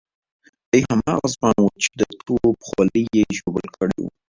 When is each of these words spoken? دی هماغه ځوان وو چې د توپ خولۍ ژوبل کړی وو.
دی 0.71 0.81
هماغه 0.89 1.27
ځوان 1.35 1.57
وو 1.61 1.79
چې 1.83 1.89
د 1.99 2.01
توپ 2.25 2.57
خولۍ 2.67 3.05
ژوبل 3.37 3.65
کړی 3.77 3.97
وو. 3.99 4.09